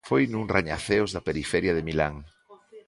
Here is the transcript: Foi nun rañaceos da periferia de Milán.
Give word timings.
Foi 0.09 0.23
nun 0.27 0.45
rañaceos 0.55 1.11
da 1.15 1.25
periferia 1.27 1.73
de 1.75 1.85
Milán. 1.87 2.15